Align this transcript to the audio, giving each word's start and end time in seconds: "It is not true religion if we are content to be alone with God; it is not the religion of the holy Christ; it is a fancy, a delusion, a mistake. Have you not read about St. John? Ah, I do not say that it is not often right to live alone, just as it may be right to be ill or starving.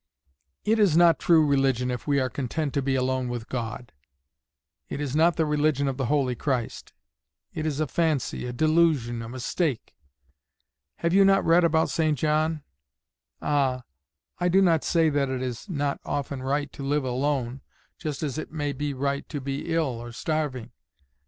"It 0.65 0.79
is 0.79 0.97
not 0.97 1.19
true 1.19 1.45
religion 1.45 1.91
if 1.91 2.07
we 2.07 2.19
are 2.19 2.27
content 2.27 2.73
to 2.73 2.81
be 2.81 2.95
alone 2.95 3.29
with 3.29 3.47
God; 3.49 3.91
it 4.89 4.99
is 4.99 5.15
not 5.15 5.35
the 5.35 5.45
religion 5.45 5.87
of 5.87 5.97
the 5.97 6.07
holy 6.07 6.33
Christ; 6.33 6.91
it 7.53 7.67
is 7.67 7.79
a 7.79 7.85
fancy, 7.85 8.47
a 8.47 8.51
delusion, 8.51 9.21
a 9.21 9.29
mistake. 9.29 9.95
Have 10.95 11.13
you 11.13 11.23
not 11.23 11.45
read 11.45 11.63
about 11.63 11.91
St. 11.91 12.17
John? 12.17 12.63
Ah, 13.43 13.83
I 14.39 14.49
do 14.49 14.59
not 14.59 14.83
say 14.83 15.11
that 15.11 15.29
it 15.29 15.43
is 15.43 15.69
not 15.69 15.99
often 16.03 16.41
right 16.41 16.73
to 16.73 16.81
live 16.81 17.03
alone, 17.03 17.61
just 17.99 18.23
as 18.23 18.39
it 18.39 18.51
may 18.51 18.73
be 18.73 18.95
right 18.95 19.29
to 19.29 19.39
be 19.39 19.71
ill 19.71 20.01
or 20.01 20.11
starving. 20.11 20.71